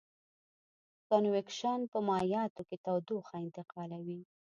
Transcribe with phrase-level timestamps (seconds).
[1.09, 4.21] کنویکشن په مایعاتو کې تودوخه انتقالوي.